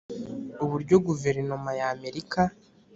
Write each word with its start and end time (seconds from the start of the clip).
uburyo 0.63 0.95
guverinoma 1.07 1.69
y'Amerika 1.79 2.41